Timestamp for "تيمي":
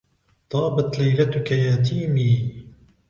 1.75-2.35